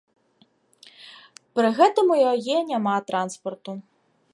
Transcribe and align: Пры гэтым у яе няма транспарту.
Пры 1.59 1.69
гэтым 1.81 2.05
у 2.17 2.19
яе 2.33 2.57
няма 2.71 2.95
транспарту. 3.13 3.71